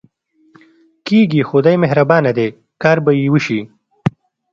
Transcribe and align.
کېږي، 1.07 1.41
خدای 1.49 1.75
مهربانه 1.83 2.31
دی، 2.37 2.47
کار 2.81 2.97
به 3.05 3.11
یې 3.19 3.27
وشي. 3.33 3.59